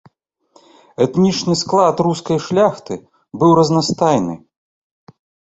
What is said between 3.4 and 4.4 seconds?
быў разнастайны.